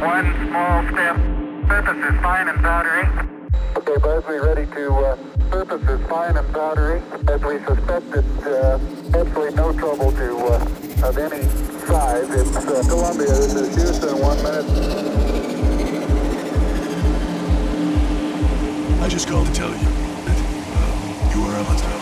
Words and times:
That's 0.00 0.24
one 0.24 0.48
small 0.48 0.82
step. 0.92 1.16
Surface 1.68 2.14
is 2.14 2.20
fine 2.22 2.48
and 2.48 2.58
powdery. 2.60 3.04
Okay, 3.76 3.98
Buzz, 4.00 4.24
we 4.26 4.38
ready 4.38 4.64
to 4.66 4.94
uh, 4.94 5.16
surface 5.50 5.82
is 5.88 6.08
fine 6.08 6.36
and 6.38 6.54
powdery. 6.54 7.02
As 7.28 7.42
we 7.42 7.58
suspected, 7.64 8.24
uh, 8.46 8.78
absolutely 9.14 9.54
no 9.56 9.72
trouble 9.74 10.10
to 10.12 10.36
uh, 10.38 11.06
of 11.06 11.18
any 11.18 11.42
size. 11.86 12.30
It's 12.30 12.56
uh, 12.56 12.82
Columbia. 12.88 13.26
This 13.26 13.54
is 13.54 13.74
Houston. 13.76 14.18
One 14.22 14.42
minute. 14.42 14.64
I 19.02 19.08
just 19.08 19.28
called 19.28 19.48
to 19.48 19.52
tell 19.52 19.68
you 19.68 19.76
that 20.24 20.38
uh, 20.72 21.34
you 21.34 21.42
are 21.42 21.58
on 21.58 21.99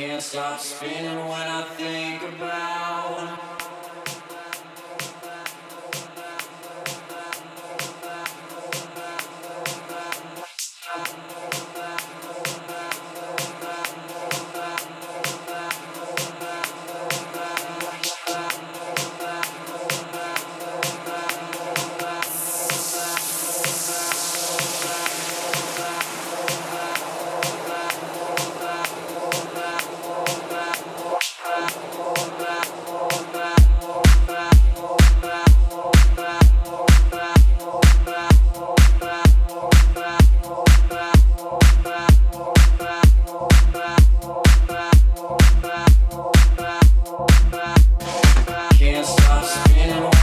Can't 0.00 0.22
stop 0.22 0.58
spinning 0.58 1.18
when 1.28 1.46
I 1.46 1.62
think 1.76 2.22
about 2.22 3.49
spinning, 49.02 49.06
stop 49.06 49.44
spinning. 49.44 50.19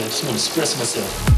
I 0.00 0.04
just 0.06 0.24
want 0.24 0.38
to 0.38 0.44
express 0.44 0.78
myself. 0.78 1.31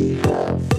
Música 0.00 0.69